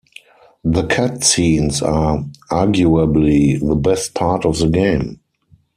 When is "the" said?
0.63-0.87, 3.59-3.75, 4.57-4.67